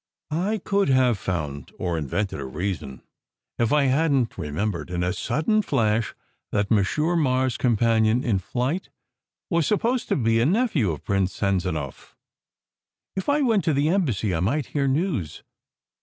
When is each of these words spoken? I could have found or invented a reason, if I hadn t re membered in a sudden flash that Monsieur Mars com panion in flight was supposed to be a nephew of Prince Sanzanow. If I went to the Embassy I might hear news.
I 0.31 0.57
could 0.65 0.89
have 0.89 1.19
found 1.19 1.73
or 1.77 1.95
invented 1.95 2.39
a 2.39 2.43
reason, 2.45 3.03
if 3.59 3.71
I 3.71 3.83
hadn 3.83 4.25
t 4.25 4.33
re 4.41 4.49
membered 4.49 4.89
in 4.89 5.03
a 5.03 5.13
sudden 5.13 5.61
flash 5.61 6.15
that 6.51 6.71
Monsieur 6.71 7.15
Mars 7.15 7.55
com 7.55 7.77
panion 7.77 8.23
in 8.23 8.39
flight 8.39 8.89
was 9.51 9.67
supposed 9.67 10.07
to 10.09 10.15
be 10.15 10.39
a 10.41 10.45
nephew 10.47 10.89
of 10.89 11.03
Prince 11.05 11.39
Sanzanow. 11.39 12.13
If 13.15 13.29
I 13.29 13.41
went 13.43 13.63
to 13.65 13.75
the 13.75 13.89
Embassy 13.89 14.33
I 14.33 14.39
might 14.39 14.65
hear 14.73 14.87
news. 14.87 15.43